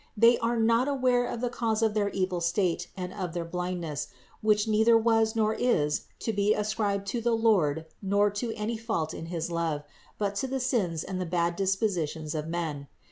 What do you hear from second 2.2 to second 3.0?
state